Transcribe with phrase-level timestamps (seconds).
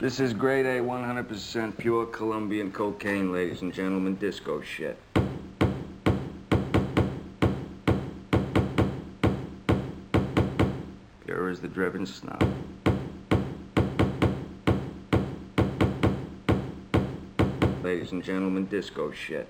[0.00, 4.96] This is grade A, 100% pure Colombian cocaine, ladies and gentlemen, disco shit.
[11.26, 12.38] Pure as the driven snow.
[17.82, 19.48] Ladies and gentlemen, disco shit.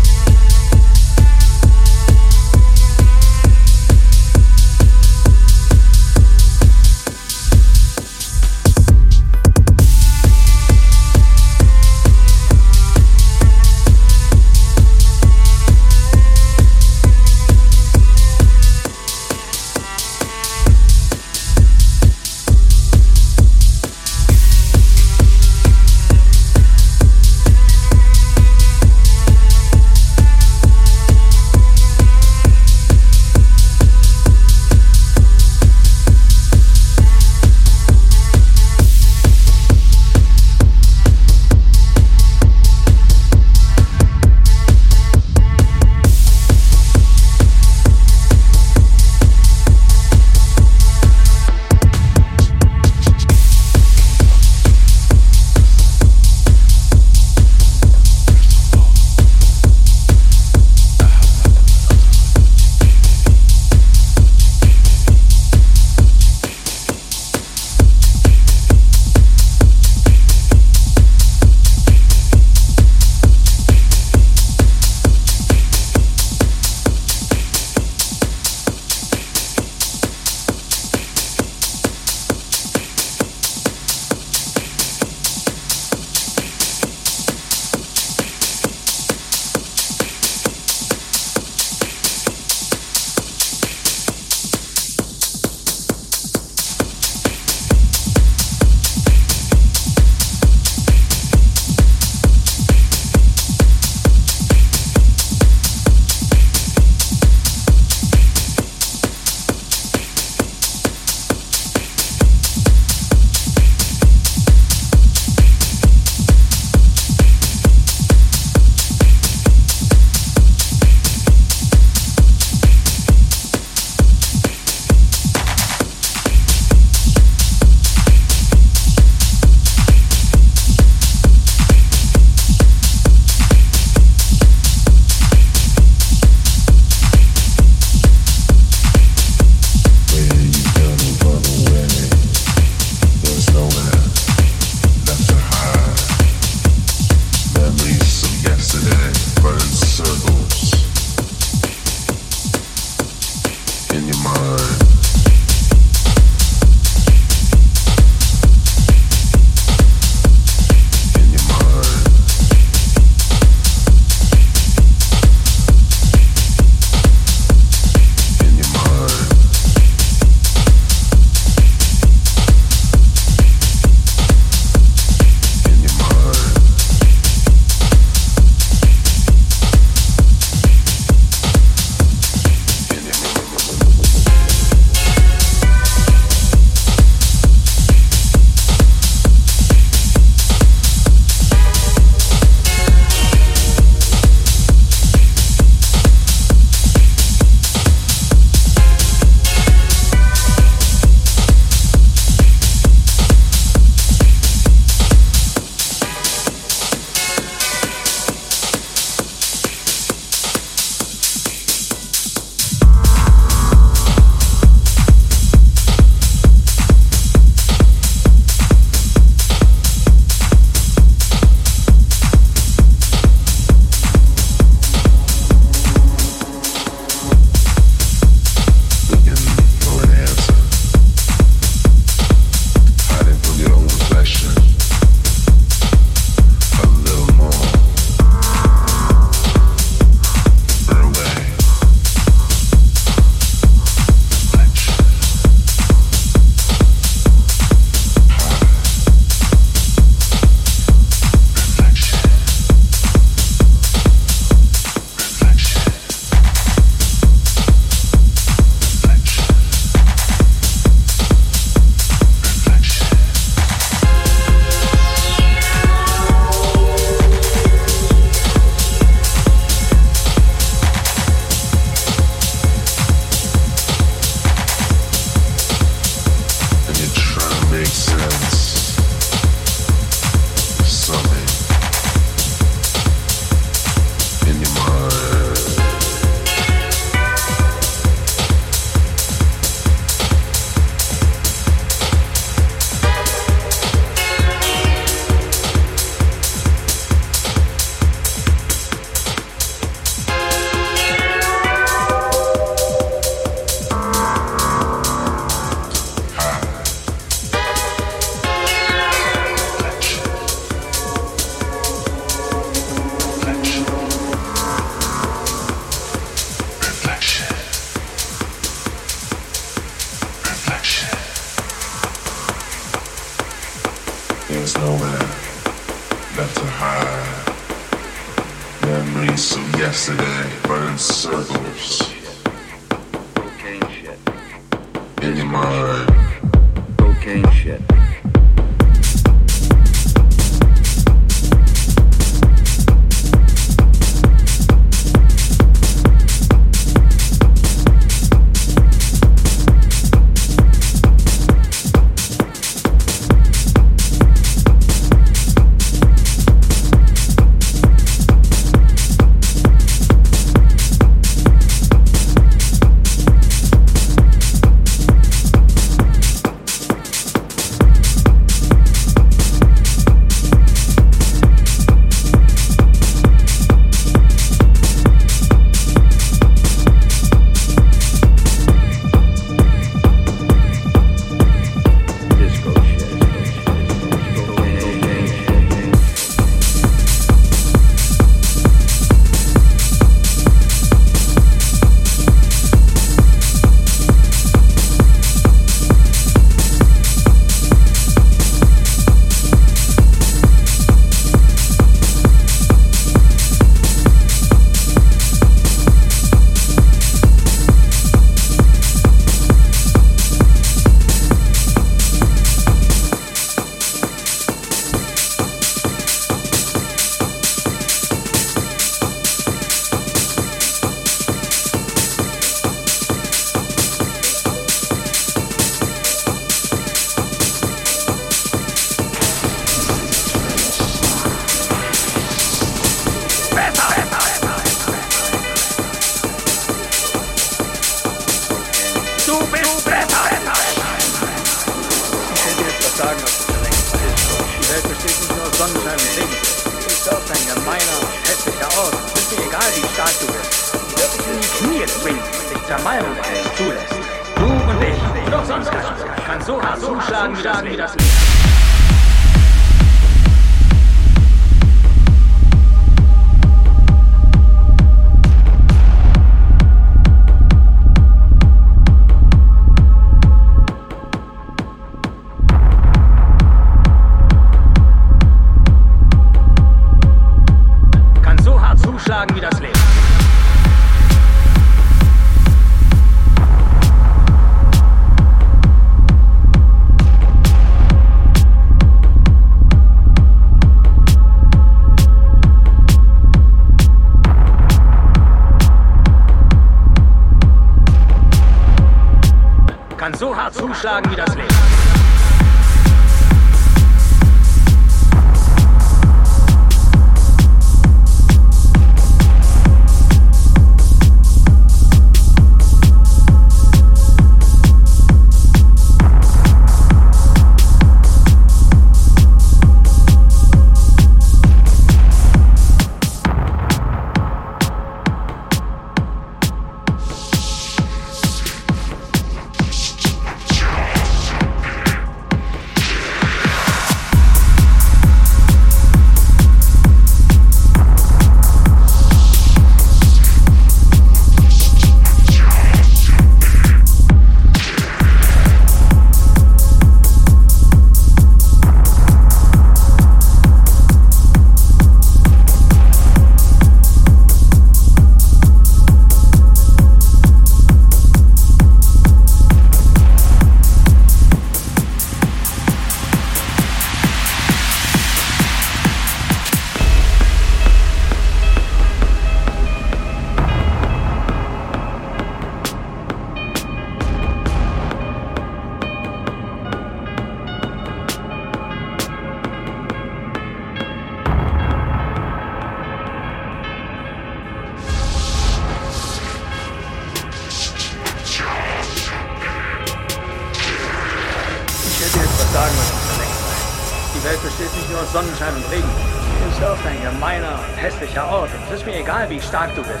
[599.51, 600.00] start to.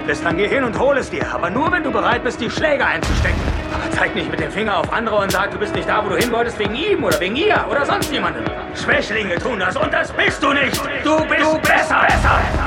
[0.00, 1.26] bereit bist, dann geh hin und hol es dir.
[1.32, 3.40] Aber nur, wenn du bereit bist, die Schläge einzustecken.
[3.72, 6.08] Aber zeig nicht mit dem Finger auf andere und sag, du bist nicht da, wo
[6.08, 8.44] du hin wolltest, wegen ihm oder wegen ihr oder sonst jemandem.
[8.74, 10.76] Schwächlinge tun das und das bist du nicht.
[11.04, 12.00] Du bist, du bist besser.
[12.06, 12.59] besser.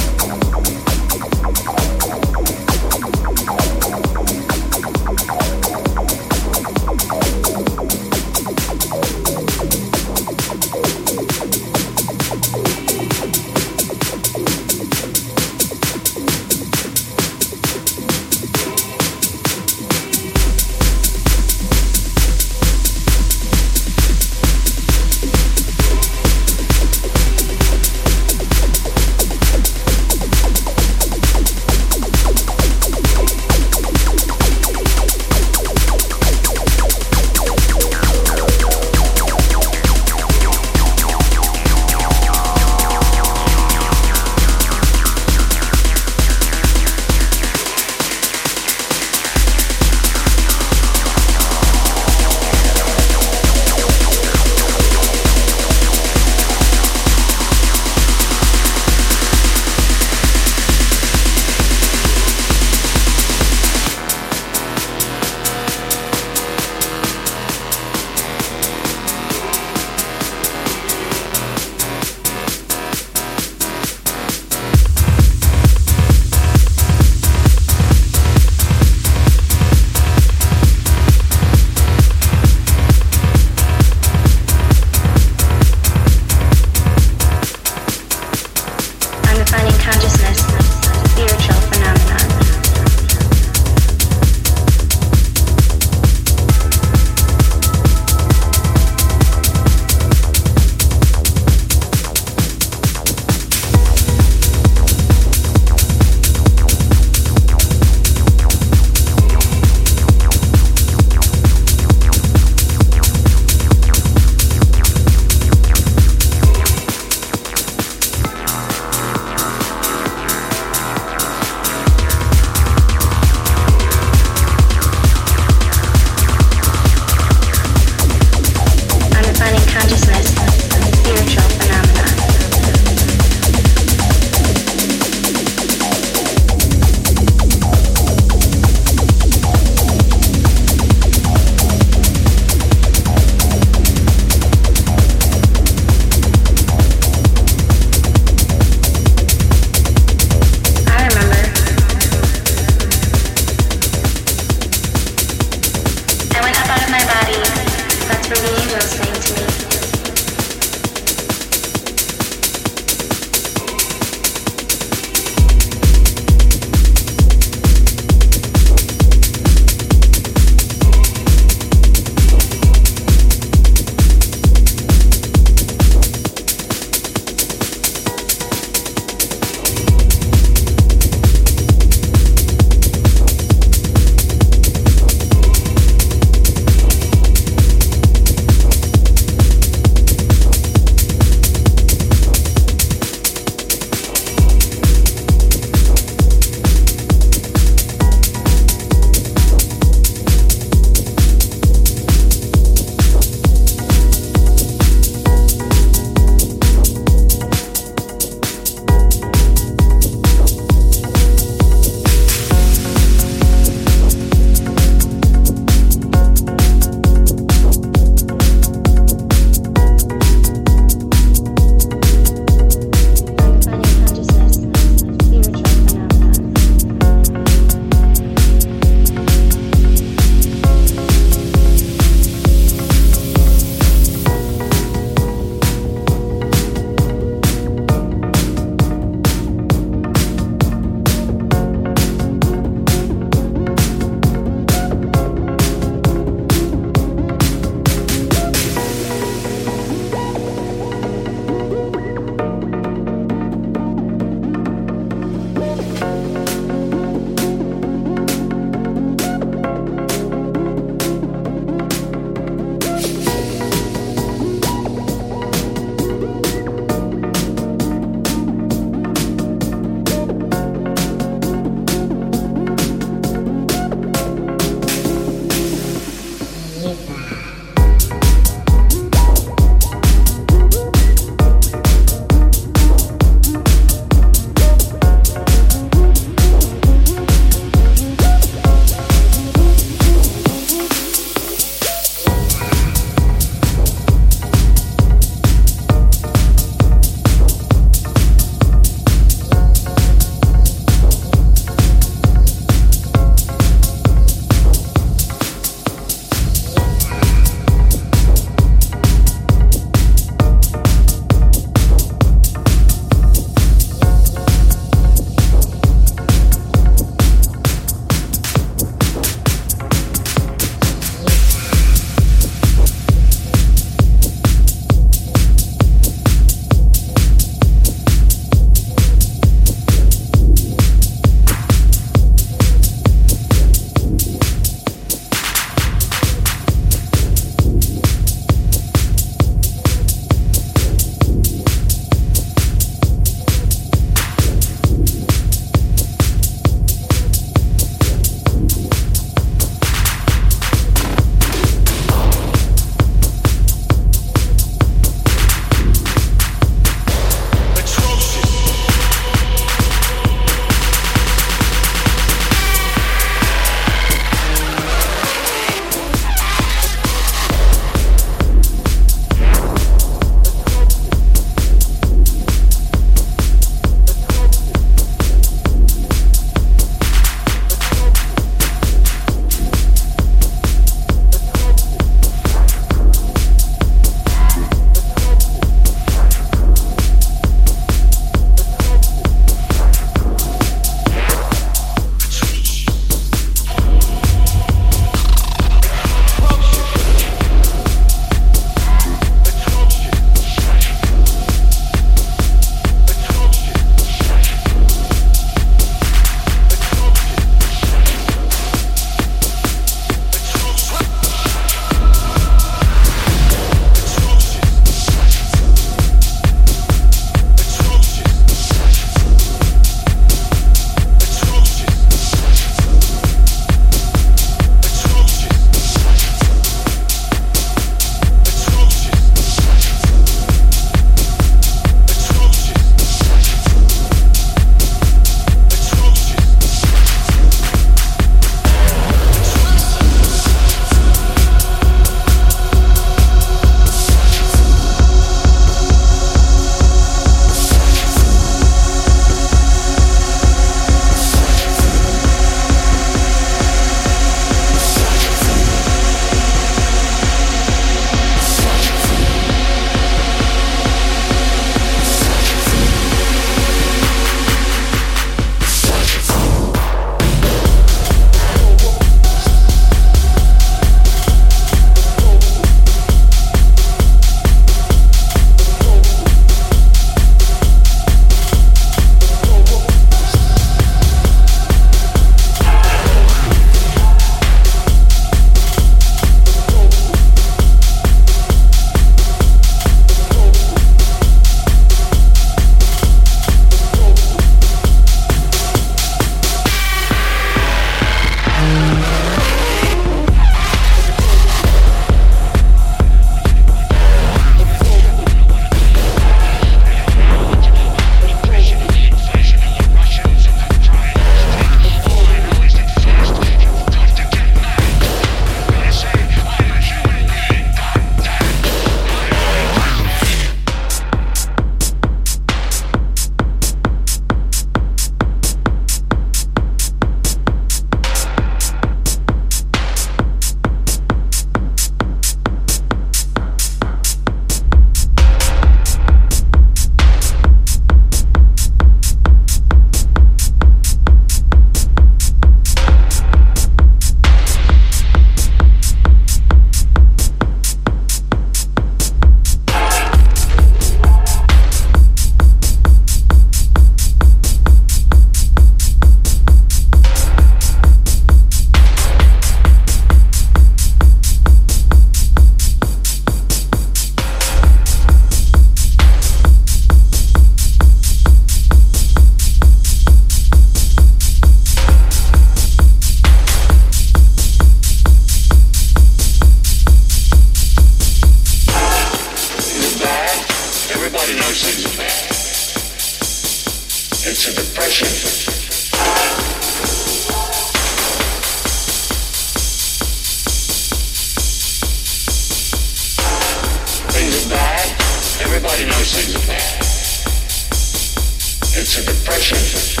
[599.43, 600.00] Thank you.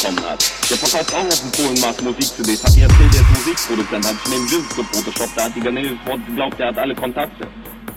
[0.00, 0.40] bekommen hat.
[0.70, 2.64] Der verkauft auch auf dem Polenmarkt Musik-CDs.
[2.64, 5.90] Hat mir erzählt, er ist Musikproduzent, hat ich neben Business gefotoshoppt, da hat die Garnele
[5.90, 7.46] sofort geglaubt, der hat alle Kontakte.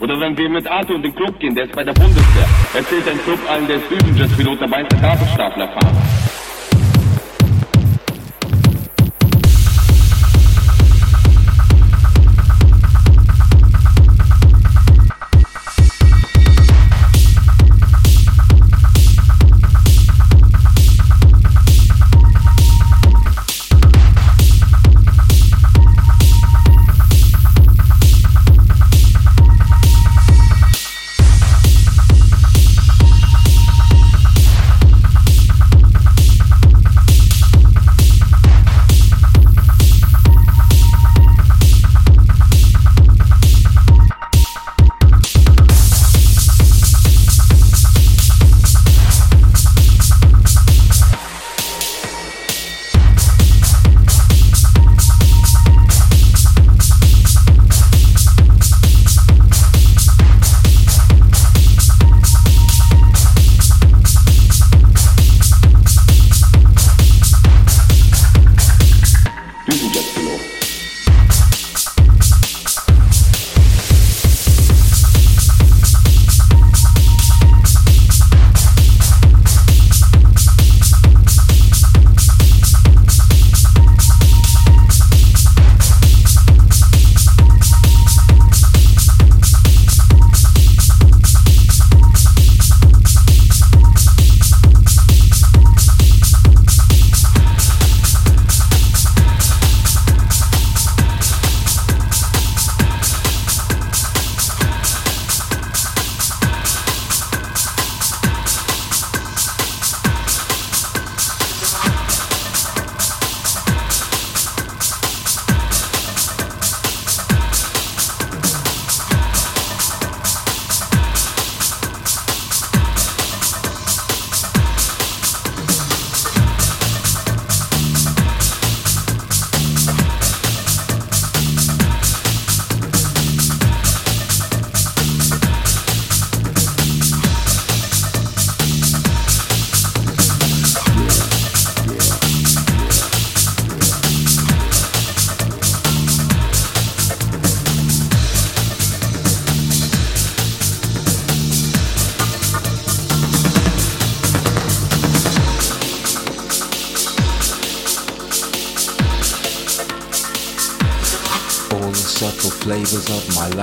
[0.00, 2.48] Oder wenn wir mit Arthur in den Club gehen, der ist bei der Bundeswehr.
[2.74, 6.33] Erzählt ein Club allen, der ist Düsenjet-Pilot, dabei ist der Gabelstapler fahren.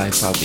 [0.01, 0.40] life up